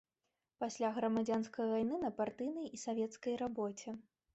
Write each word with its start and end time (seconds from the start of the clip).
Пасля 0.63 0.89
грамадзянскай 0.95 1.71
вайны 1.75 2.03
на 2.07 2.13
партыйнай 2.23 2.67
і 2.79 2.85
савецкай 2.89 3.33
рабоце. 3.45 4.01